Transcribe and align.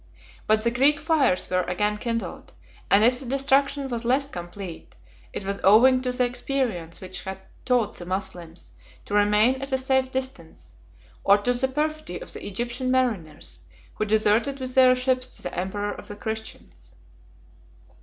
But 0.47 0.63
the 0.63 0.71
Greek 0.71 0.99
fires 0.99 1.47
were 1.47 1.61
again 1.61 1.99
kindled; 1.99 2.53
and 2.89 3.03
if 3.03 3.19
the 3.19 3.25
destruction 3.27 3.87
was 3.87 4.03
less 4.03 4.31
complete, 4.31 4.95
it 5.31 5.45
was 5.45 5.59
owing 5.63 6.01
to 6.01 6.11
the 6.11 6.25
experience 6.25 7.01
which 7.01 7.21
had 7.21 7.39
taught 7.65 7.97
the 7.97 8.05
Moslems 8.07 8.71
to 9.05 9.13
remain 9.13 9.61
at 9.61 9.71
a 9.71 9.77
safe 9.77 10.11
distance, 10.11 10.73
or 11.23 11.37
to 11.37 11.53
the 11.53 11.67
perfidy 11.67 12.17
of 12.19 12.33
the 12.33 12.43
Egyptian 12.47 12.89
mariners, 12.89 13.61
who 13.93 14.05
deserted 14.05 14.59
with 14.59 14.73
their 14.73 14.95
ships 14.95 15.27
to 15.27 15.43
the 15.43 15.55
emperor 15.55 15.91
of 15.91 16.07
the 16.07 16.15
Christians. 16.15 16.93